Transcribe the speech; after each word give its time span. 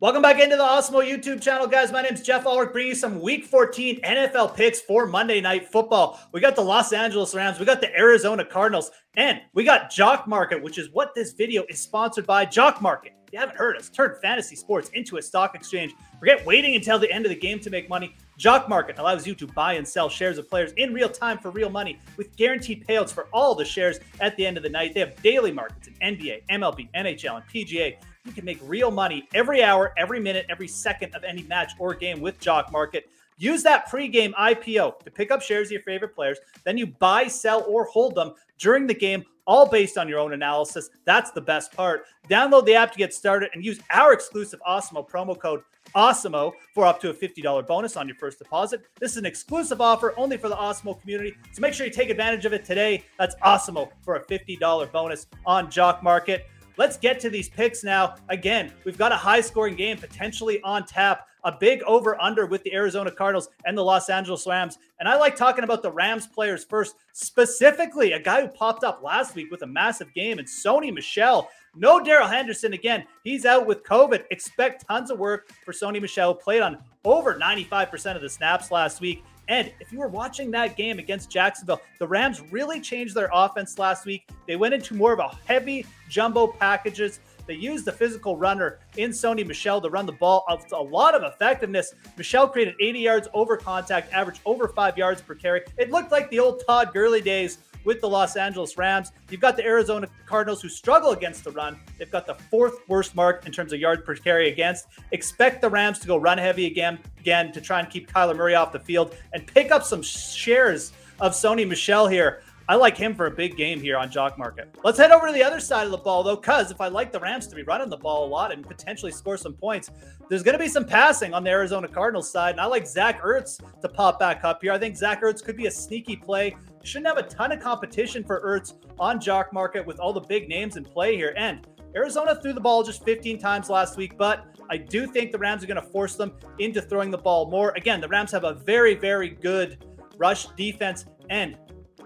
Welcome 0.00 0.22
back 0.22 0.40
into 0.40 0.56
the 0.56 0.62
Awesemo 0.62 1.06
YouTube 1.06 1.42
channel, 1.42 1.66
guys. 1.66 1.92
My 1.92 2.00
name 2.00 2.14
is 2.14 2.22
Geoff 2.22 2.46
Ulrich, 2.46 2.72
bringing 2.72 2.88
you 2.88 2.94
some 2.94 3.20
Week 3.20 3.44
14 3.44 4.00
NFL 4.00 4.56
picks 4.56 4.80
for 4.80 5.06
Monday 5.06 5.42
Night 5.42 5.68
Football. 5.68 6.18
We 6.32 6.40
got 6.40 6.56
the 6.56 6.62
Los 6.62 6.94
Angeles 6.94 7.34
Rams, 7.34 7.58
we 7.60 7.66
got 7.66 7.82
the 7.82 7.94
Arizona 7.94 8.42
Cardinals, 8.42 8.90
and 9.18 9.42
we 9.52 9.62
got 9.62 9.90
Jock 9.90 10.26
Market, 10.26 10.62
which 10.62 10.78
is 10.78 10.88
what 10.92 11.14
this 11.14 11.34
video 11.34 11.64
is 11.68 11.82
sponsored 11.82 12.26
by. 12.26 12.46
Jock 12.46 12.80
Market. 12.80 13.12
If 13.26 13.34
you 13.34 13.40
haven't 13.40 13.58
heard 13.58 13.76
us, 13.76 13.90
turn 13.90 14.16
fantasy 14.22 14.56
sports 14.56 14.88
into 14.94 15.18
a 15.18 15.22
stock 15.22 15.54
exchange. 15.54 15.92
Forget 16.18 16.46
waiting 16.46 16.76
until 16.76 16.98
the 16.98 17.12
end 17.12 17.26
of 17.26 17.30
the 17.30 17.38
game 17.38 17.60
to 17.60 17.68
make 17.68 17.90
money. 17.90 18.16
Jock 18.38 18.70
Market 18.70 18.98
allows 18.98 19.26
you 19.26 19.34
to 19.34 19.46
buy 19.48 19.74
and 19.74 19.86
sell 19.86 20.08
shares 20.08 20.38
of 20.38 20.48
players 20.48 20.72
in 20.78 20.94
real 20.94 21.10
time 21.10 21.36
for 21.36 21.50
real 21.50 21.68
money 21.68 21.98
with 22.16 22.34
guaranteed 22.36 22.86
payouts 22.86 23.12
for 23.12 23.28
all 23.34 23.54
the 23.54 23.66
shares 23.66 24.00
at 24.20 24.34
the 24.38 24.46
end 24.46 24.56
of 24.56 24.62
the 24.62 24.70
night. 24.70 24.94
They 24.94 25.00
have 25.00 25.14
daily 25.22 25.52
markets 25.52 25.88
in 25.88 26.16
NBA, 26.16 26.46
MLB, 26.50 26.88
NHL, 26.94 27.36
and 27.36 27.44
PGA. 27.46 27.96
You 28.24 28.32
can 28.32 28.44
make 28.44 28.58
real 28.62 28.90
money 28.90 29.28
every 29.34 29.62
hour, 29.62 29.92
every 29.96 30.20
minute, 30.20 30.46
every 30.48 30.68
second 30.68 31.14
of 31.14 31.24
any 31.24 31.42
match 31.44 31.72
or 31.78 31.94
game 31.94 32.20
with 32.20 32.38
Jock 32.40 32.70
Market. 32.70 33.08
Use 33.38 33.62
that 33.62 33.88
pregame 33.88 34.34
IPO 34.34 35.02
to 35.02 35.10
pick 35.10 35.30
up 35.30 35.40
shares 35.40 35.68
of 35.68 35.72
your 35.72 35.82
favorite 35.82 36.14
players. 36.14 36.38
Then 36.64 36.76
you 36.76 36.86
buy, 36.86 37.26
sell, 37.26 37.64
or 37.66 37.84
hold 37.84 38.14
them 38.14 38.34
during 38.58 38.86
the 38.86 38.94
game, 38.94 39.24
all 39.46 39.66
based 39.66 39.96
on 39.96 40.08
your 40.08 40.18
own 40.18 40.34
analysis. 40.34 40.90
That's 41.06 41.30
the 41.30 41.40
best 41.40 41.72
part. 41.72 42.04
Download 42.28 42.66
the 42.66 42.74
app 42.74 42.92
to 42.92 42.98
get 42.98 43.14
started 43.14 43.48
and 43.54 43.64
use 43.64 43.80
our 43.90 44.12
exclusive 44.12 44.60
Awesemo 44.68 45.08
promo 45.08 45.38
code 45.38 45.62
Awesemo 45.94 46.52
for 46.74 46.86
up 46.86 47.00
to 47.00 47.10
a 47.10 47.14
$50 47.14 47.66
bonus 47.66 47.96
on 47.96 48.06
your 48.06 48.16
first 48.16 48.38
deposit. 48.38 48.82
This 49.00 49.12
is 49.12 49.16
an 49.16 49.26
exclusive 49.26 49.80
offer 49.80 50.14
only 50.16 50.36
for 50.36 50.48
the 50.48 50.56
Awesemo 50.56 51.00
community. 51.00 51.34
So 51.52 51.60
make 51.60 51.74
sure 51.74 51.86
you 51.86 51.92
take 51.92 52.10
advantage 52.10 52.44
of 52.44 52.52
it 52.52 52.64
today. 52.64 53.04
That's 53.18 53.34
Awesemo 53.36 53.90
for 54.02 54.16
a 54.16 54.24
$50 54.24 54.92
bonus 54.92 55.26
on 55.46 55.70
Jock 55.70 56.02
Market. 56.02 56.46
Let's 56.80 56.96
get 56.96 57.20
to 57.20 57.28
these 57.28 57.50
picks 57.50 57.84
now. 57.84 58.14
Again, 58.30 58.72
we've 58.86 58.96
got 58.96 59.12
a 59.12 59.14
high 59.14 59.42
scoring 59.42 59.76
game 59.76 59.98
potentially 59.98 60.62
on 60.62 60.86
tap, 60.86 61.26
a 61.44 61.52
big 61.52 61.82
over 61.82 62.18
under 62.18 62.46
with 62.46 62.62
the 62.62 62.72
Arizona 62.72 63.10
Cardinals 63.10 63.50
and 63.66 63.76
the 63.76 63.84
Los 63.84 64.08
Angeles 64.08 64.46
Rams. 64.46 64.78
And 64.98 65.06
I 65.06 65.18
like 65.18 65.36
talking 65.36 65.62
about 65.62 65.82
the 65.82 65.92
Rams 65.92 66.26
players 66.26 66.64
first, 66.64 66.94
specifically 67.12 68.12
a 68.12 68.18
guy 68.18 68.40
who 68.40 68.48
popped 68.48 68.82
up 68.82 69.02
last 69.02 69.34
week 69.34 69.50
with 69.50 69.60
a 69.60 69.66
massive 69.66 70.14
game 70.14 70.38
and 70.38 70.48
Sony 70.48 70.90
Michel. 70.90 71.50
No 71.76 72.02
Darrell 72.02 72.26
Henderson 72.26 72.72
again. 72.72 73.04
He's 73.24 73.44
out 73.44 73.66
with 73.66 73.84
COVID. 73.84 74.24
Expect 74.30 74.86
tons 74.88 75.10
of 75.10 75.18
work 75.18 75.52
for 75.66 75.72
Sony 75.72 76.00
Michel. 76.00 76.34
Played 76.34 76.62
on 76.62 76.78
over 77.04 77.34
95% 77.34 78.16
of 78.16 78.22
the 78.22 78.30
snaps 78.30 78.70
last 78.70 79.02
week. 79.02 79.22
And 79.50 79.72
if 79.80 79.92
you 79.92 79.98
were 79.98 80.08
watching 80.08 80.52
that 80.52 80.76
game 80.76 81.00
against 81.00 81.28
Jacksonville, 81.28 81.80
the 81.98 82.06
Rams 82.06 82.40
really 82.52 82.80
changed 82.80 83.16
their 83.16 83.28
offense 83.32 83.78
last 83.80 84.06
week. 84.06 84.28
They 84.46 84.54
went 84.54 84.74
into 84.74 84.94
more 84.94 85.12
of 85.12 85.18
a 85.18 85.36
heavy 85.44 85.84
jumbo 86.08 86.46
packages. 86.46 87.18
They 87.48 87.54
used 87.54 87.84
the 87.84 87.90
physical 87.90 88.36
runner 88.36 88.78
in 88.96 89.10
Sony 89.10 89.44
Michel 89.44 89.80
to 89.80 89.90
run 89.90 90.06
the 90.06 90.12
ball 90.12 90.44
of 90.46 90.64
a 90.72 90.80
lot 90.80 91.16
of 91.16 91.24
effectiveness. 91.24 91.94
Michel 92.16 92.46
created 92.46 92.76
80 92.80 93.00
yards 93.00 93.28
over 93.34 93.56
contact, 93.56 94.12
averaged 94.12 94.40
over 94.46 94.68
five 94.68 94.96
yards 94.96 95.20
per 95.20 95.34
carry. 95.34 95.62
It 95.76 95.90
looked 95.90 96.12
like 96.12 96.30
the 96.30 96.38
old 96.38 96.62
Todd 96.64 96.92
Gurley 96.92 97.20
days 97.20 97.58
with 97.84 98.00
the 98.00 98.08
Los 98.08 98.36
Angeles 98.36 98.76
Rams. 98.76 99.12
You've 99.30 99.40
got 99.40 99.56
the 99.56 99.64
Arizona 99.64 100.08
Cardinals 100.26 100.62
who 100.62 100.68
struggle 100.68 101.10
against 101.10 101.44
the 101.44 101.50
run. 101.50 101.78
They've 101.98 102.10
got 102.10 102.26
the 102.26 102.34
fourth 102.34 102.88
worst 102.88 103.14
mark 103.14 103.46
in 103.46 103.52
terms 103.52 103.72
of 103.72 103.80
yards 103.80 104.02
per 104.02 104.14
carry 104.14 104.50
against. 104.50 104.86
Expect 105.12 105.60
the 105.60 105.68
Rams 105.68 105.98
to 106.00 106.06
go 106.06 106.16
run 106.16 106.38
heavy 106.38 106.66
again, 106.66 106.98
again 107.18 107.52
to 107.52 107.60
try 107.60 107.80
and 107.80 107.88
keep 107.88 108.10
Kyler 108.10 108.36
Murray 108.36 108.54
off 108.54 108.72
the 108.72 108.80
field 108.80 109.16
and 109.32 109.46
pick 109.46 109.70
up 109.70 109.82
some 109.84 110.02
shares 110.02 110.92
of 111.20 111.32
Sony 111.32 111.66
Michel 111.66 112.06
here. 112.06 112.42
I 112.70 112.76
like 112.76 112.96
him 112.96 113.16
for 113.16 113.26
a 113.26 113.30
big 113.32 113.56
game 113.56 113.80
here 113.80 113.96
on 113.96 114.12
Jock 114.12 114.38
Market. 114.38 114.72
Let's 114.84 114.96
head 114.96 115.10
over 115.10 115.26
to 115.26 115.32
the 115.32 115.42
other 115.42 115.58
side 115.58 115.86
of 115.86 115.90
the 115.90 115.98
ball, 115.98 116.22
though, 116.22 116.36
because 116.36 116.70
if 116.70 116.80
I 116.80 116.86
like 116.86 117.10
the 117.10 117.18
Rams 117.18 117.48
to 117.48 117.56
be 117.56 117.64
running 117.64 117.88
the 117.88 117.96
ball 117.96 118.24
a 118.24 118.28
lot 118.28 118.52
and 118.52 118.64
potentially 118.64 119.10
score 119.10 119.36
some 119.36 119.54
points, 119.54 119.90
there's 120.28 120.44
going 120.44 120.56
to 120.56 120.62
be 120.62 120.68
some 120.68 120.84
passing 120.84 121.34
on 121.34 121.42
the 121.42 121.50
Arizona 121.50 121.88
Cardinals 121.88 122.30
side. 122.30 122.52
And 122.52 122.60
I 122.60 122.66
like 122.66 122.86
Zach 122.86 123.22
Ertz 123.22 123.60
to 123.80 123.88
pop 123.88 124.20
back 124.20 124.44
up 124.44 124.62
here. 124.62 124.70
I 124.70 124.78
think 124.78 124.96
Zach 124.96 125.20
Ertz 125.20 125.42
could 125.42 125.56
be 125.56 125.66
a 125.66 125.70
sneaky 125.70 126.14
play. 126.14 126.56
Shouldn't 126.84 127.08
have 127.08 127.18
a 127.18 127.28
ton 127.28 127.50
of 127.50 127.58
competition 127.58 128.22
for 128.22 128.40
Ertz 128.40 128.74
on 129.00 129.18
Jock 129.20 129.52
Market 129.52 129.84
with 129.84 129.98
all 129.98 130.12
the 130.12 130.20
big 130.20 130.48
names 130.48 130.76
in 130.76 130.84
play 130.84 131.16
here. 131.16 131.34
And 131.36 131.66
Arizona 131.96 132.40
threw 132.40 132.52
the 132.52 132.60
ball 132.60 132.84
just 132.84 133.04
15 133.04 133.36
times 133.40 133.68
last 133.68 133.96
week, 133.96 134.16
but 134.16 134.46
I 134.70 134.76
do 134.76 135.08
think 135.08 135.32
the 135.32 135.38
Rams 135.38 135.64
are 135.64 135.66
going 135.66 135.82
to 135.82 135.90
force 135.90 136.14
them 136.14 136.34
into 136.60 136.80
throwing 136.80 137.10
the 137.10 137.18
ball 137.18 137.50
more. 137.50 137.72
Again, 137.76 138.00
the 138.00 138.06
Rams 138.06 138.30
have 138.30 138.44
a 138.44 138.54
very, 138.54 138.94
very 138.94 139.30
good 139.30 139.84
rush 140.18 140.46
defense 140.54 141.06
and 141.30 141.56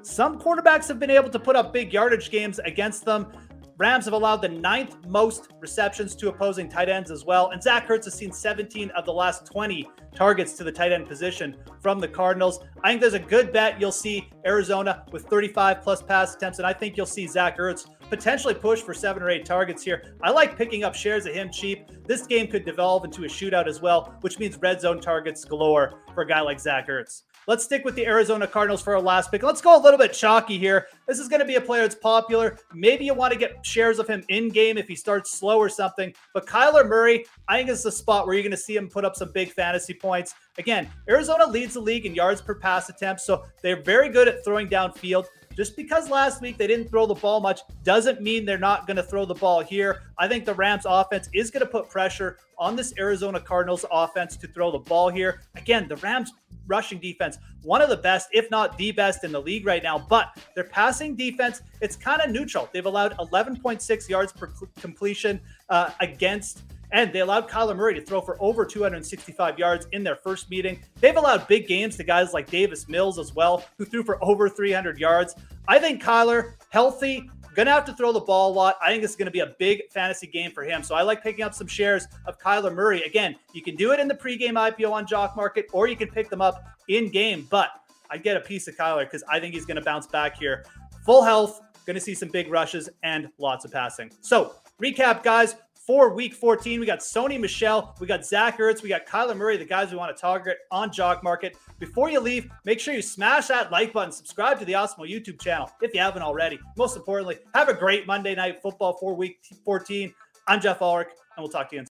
some 0.04 0.38
quarterbacks 0.38 0.87
have 0.88 0.98
been 0.98 1.10
able 1.10 1.31
to 1.31 1.38
put 1.38 1.56
up 1.56 1.72
big 1.72 1.92
yardage 1.92 2.31
games 2.31 2.59
against 2.60 3.04
them. 3.04 3.32
Rams 3.76 4.04
have 4.04 4.15
allowed 4.15 4.37
the 4.37 4.48
ninth 4.48 5.04
most 5.09 5.48
receptions 5.59 6.15
to 6.16 6.28
opposing 6.28 6.69
tight 6.69 6.88
ends 6.88 7.10
as 7.10 7.25
well. 7.25 7.50
And 7.50 7.60
Zach 7.60 7.88
Ertz 7.88 8.04
has 8.04 8.14
seen 8.14 8.32
17 8.32 8.91
of 8.91 9.04
the 9.04 9.12
last 9.12 9.47
20 9.47 9.88
targets 10.14 10.53
to 10.53 10.64
the 10.64 10.70
tight 10.70 10.93
end 10.93 11.09
position 11.09 11.56
from 11.81 11.98
the 11.98 12.06
Cardinals. 12.06 12.60
I 12.84 12.91
think 12.91 13.00
there's 13.00 13.14
a 13.14 13.19
good 13.19 13.53
bet 13.53 13.81
you'll 13.81 13.91
see 13.91 14.31
Arizona 14.47 15.04
with 15.10 15.25
35 15.25 15.82
plus 15.82 16.03
pass 16.03 16.37
attempts. 16.37 16.59
And 16.59 16.66
I 16.66 16.72
think 16.72 16.97
you'll 16.97 17.04
see 17.04 17.26
Zach 17.26 17.59
Ertz 17.59 17.87
potentially 18.09 18.54
push 18.54 18.81
for 18.81 18.94
seven 18.94 19.25
or 19.25 19.31
eight 19.31 19.44
targets 19.44 19.82
here. 19.82 20.14
I 20.22 20.31
like 20.31 20.56
picking 20.56 20.84
up 20.84 20.94
shares 20.94 21.26
of 21.26 21.34
him 21.34 21.50
cheap. 21.50 21.88
This 22.06 22.28
game 22.28 22.47
could 22.47 22.64
devolve 22.64 23.04
into 23.04 23.25
a 23.25 23.28
shootout 23.28 23.66
as 23.66 23.82
well, 23.82 24.14
which 24.20 24.38
means 24.38 24.56
red 24.59 24.81
zone 24.81 25.00
targets 25.00 25.44
galore 25.44 26.00
for 26.14 26.22
a 26.22 26.26
guy 26.26 26.43
like 26.43 26.60
Zach 26.60 26.88
Ertz. 26.88 27.22
Let's 27.47 27.65
stick 27.65 27.84
with 27.84 27.94
the 27.94 28.06
Arizona 28.06 28.47
Cardinals 28.47 28.81
for 28.81 28.94
our 28.94 29.00
last 29.03 29.31
pick. 29.31 29.43
Let's 29.43 29.60
go 29.60 29.78
a 29.78 29.82
little 29.82 29.99
bit 29.99 30.15
chalky 30.15 30.59
here. 30.59 30.87
This 31.06 31.19
is 31.19 31.28
going 31.28 31.41
to 31.41 31.47
be 31.47 31.56
a 31.56 31.60
player 31.60 31.82
that's 31.82 31.94
popular. 31.94 32.59
Maybe 32.72 33.05
you 33.05 33.12
want 33.12 33.34
to 33.34 33.38
get 33.38 33.65
shares 33.66 33.99
of 33.99 34.09
him 34.09 34.25
in 34.28 34.49
game 34.49 34.78
if 34.78 34.88
he 34.88 34.97
starts 34.97 35.38
slow 35.38 35.59
or 35.59 35.69
something. 35.69 36.15
But 36.32 36.47
Kyler 36.47 36.88
Murray, 36.88 37.27
I 37.47 37.59
think 37.59 37.69
is 37.69 37.82
the 37.82 37.93
spot 37.93 38.27
where 38.27 38.34
you're 38.34 38.43
going 38.43 38.50
to 38.53 38.56
see 38.56 38.77
him 38.77 38.88
put 38.88 39.05
up 39.05 39.15
some 39.15 39.31
big 39.32 39.53
fantasy 39.53 39.93
points. 39.93 40.34
Again, 40.56 40.88
Arizona 41.09 41.47
leads 41.47 41.75
the 41.75 41.81
league 41.81 42.06
in 42.06 42.15
yards 42.15 42.41
per 42.41 42.55
pass 42.55 42.88
attempt, 42.88 43.21
so 43.21 43.44
they're 43.62 43.82
very 43.82 44.09
good 44.09 44.28
at 44.28 44.43
throwing 44.44 44.69
downfield. 44.69 45.26
Just 45.56 45.76
because 45.76 46.11
last 46.11 46.41
week 46.41 46.59
they 46.59 46.66
didn't 46.66 46.88
throw 46.88 47.06
the 47.06 47.15
ball 47.15 47.41
much 47.41 47.61
doesn't 47.84 48.21
mean 48.21 48.44
they're 48.44 48.59
not 48.59 48.87
going 48.87 48.97
to 48.97 49.03
throw 49.03 49.25
the 49.25 49.34
ball 49.34 49.61
here. 49.61 50.03
I 50.19 50.26
think 50.26 50.44
the 50.44 50.55
Rams 50.55 50.84
offense 50.84 51.28
is 51.32 51.50
going 51.50 51.65
to 51.65 51.71
put 51.71 51.88
pressure 51.88 52.38
on 52.59 52.75
this 52.75 52.93
Arizona 52.99 53.41
Cardinals 53.41 53.84
offense 53.91 54.37
to 54.38 54.49
throw 54.49 54.72
the 54.72 54.78
ball 54.78 55.09
here. 55.09 55.43
Again, 55.55 55.87
the 55.88 55.97
Rams 55.97 56.32
rushing 56.66 56.98
defense, 56.98 57.38
one 57.62 57.80
of 57.82 57.88
the 57.88 57.97
best, 57.97 58.28
if 58.32 58.50
not 58.50 58.76
the 58.78 58.92
best 58.92 59.25
in 59.25 59.32
the 59.32 59.41
league 59.41 59.66
right 59.66 59.82
now. 59.82 59.98
But 59.98 60.36
their 60.54 60.64
passing 60.64 61.16
defense, 61.16 61.62
it's 61.80 61.97
kind 61.97 62.20
of 62.20 62.30
neutral. 62.30 62.69
They've 62.72 62.86
allowed 62.86 63.16
11.6 63.19 64.08
yards 64.08 64.32
per 64.32 64.52
completion 64.80 65.41
uh, 65.69 65.91
against 66.00 66.62
and 66.94 67.12
they 67.12 67.20
allowed 67.20 67.48
Kyler 67.48 67.76
Murray 67.76 67.94
to 67.94 68.00
throw 68.00 68.20
for 68.20 68.41
over 68.41 68.64
265 68.64 69.58
yards 69.58 69.88
in 69.91 70.04
their 70.04 70.14
first 70.14 70.48
meeting. 70.48 70.80
They've 71.00 71.16
allowed 71.16 71.48
big 71.48 71.66
games 71.66 71.97
to 71.97 72.04
guys 72.04 72.32
like 72.32 72.48
Davis 72.48 72.88
Mills 72.88 73.19
as 73.19 73.34
well, 73.34 73.64
who 73.76 73.84
threw 73.84 74.04
for 74.04 74.22
over 74.22 74.48
300 74.48 74.98
yards. 74.98 75.34
I 75.66 75.81
think 75.81 76.00
Kyler, 76.00 76.54
healthy, 76.69 77.28
Gonna 77.54 77.70
have 77.70 77.84
to 77.87 77.92
throw 77.92 78.12
the 78.12 78.20
ball 78.20 78.50
a 78.50 78.54
lot. 78.54 78.76
I 78.82 78.91
think 78.91 79.04
it's 79.04 79.16
gonna 79.16 79.31
be 79.31 79.41
a 79.41 79.54
big 79.59 79.82
fantasy 79.91 80.26
game 80.26 80.50
for 80.50 80.65
him. 80.65 80.82
So 80.82 80.94
I 80.94 81.03
like 81.03 81.22
picking 81.22 81.44
up 81.44 81.54
some 81.54 81.66
shares 81.66 82.09
of 82.26 82.38
Kyler 82.38 82.75
Murray. 82.75 83.03
Again, 83.03 83.37
you 83.53 83.62
can 83.62 83.76
do 83.76 83.92
it 83.92 84.00
in 84.00 84.09
the 84.09 84.15
pregame 84.15 84.54
IPO 84.54 84.92
on 84.92 85.06
Jock 85.06 85.37
Market, 85.37 85.66
or 85.72 85.87
you 85.87 85.97
can 85.97 86.09
pick 86.09 86.28
them 86.28 86.41
up 86.41 86.64
in 86.88 87.10
game. 87.10 87.47
But 87.50 87.70
I 88.10 88.19
get 88.19 88.37
a 88.37 88.41
piece 88.41 88.66
of 88.69 88.76
Kyler 88.76 89.04
because 89.04 89.22
I 89.28 89.41
think 89.41 89.54
he's 89.54 89.64
gonna 89.64 89.82
bounce 89.82 90.06
back 90.06 90.37
here. 90.37 90.64
Full 91.04 91.22
health, 91.22 91.60
gonna 91.87 92.00
see 92.00 92.14
some 92.14 92.28
big 92.28 92.50
rushes 92.50 92.88
and 93.03 93.28
lots 93.38 93.64
of 93.64 93.72
passing. 93.72 94.10
So 94.20 94.56
recap, 94.82 95.22
guys 95.22 95.56
for 95.86 96.14
week 96.14 96.34
14. 96.34 96.80
We 96.80 96.86
got 96.86 97.00
Sony 97.00 97.38
Michel, 97.38 97.94
we 98.00 98.06
got 98.06 98.24
Zach 98.24 98.58
Ertz, 98.58 98.82
we 98.82 98.88
got 98.88 99.06
Kyler 99.06 99.36
Murray, 99.36 99.56
the 99.56 99.64
guys 99.64 99.90
we 99.90 99.96
want 99.96 100.16
to 100.16 100.20
target 100.20 100.58
on 100.70 100.90
Jock 100.90 101.22
Market. 101.22 101.56
Before 101.78 102.08
you 102.10 102.20
leave, 102.20 102.50
make 102.64 102.80
sure 102.80 102.94
you 102.94 103.02
smash 103.02 103.48
that 103.48 103.70
like 103.70 103.92
button, 103.92 104.12
subscribe 104.12 104.58
to 104.60 104.64
the 104.64 104.72
Awesemo 104.72 105.08
YouTube 105.08 105.40
channel 105.40 105.70
if 105.82 105.92
you 105.94 106.00
haven't 106.00 106.22
already. 106.22 106.58
Most 106.76 106.96
importantly, 106.96 107.38
have 107.54 107.68
a 107.68 107.74
great 107.74 108.06
Monday 108.06 108.34
night 108.34 108.62
football 108.62 108.96
for 108.98 109.14
week 109.14 109.38
14. 109.64 110.14
I'm 110.46 110.60
Geoff 110.60 110.80
Ulrich, 110.80 111.08
and 111.36 111.42
we'll 111.42 111.52
talk 111.52 111.68
to 111.70 111.76
you 111.76 111.80
in 111.80 111.82